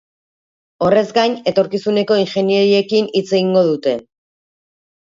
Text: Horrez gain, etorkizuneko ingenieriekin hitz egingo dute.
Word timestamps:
Horrez 0.85 1.05
gain, 1.17 1.35
etorkizuneko 1.53 2.19
ingenieriekin 2.23 3.13
hitz 3.21 3.27
egingo 3.31 3.65
dute. 3.73 3.99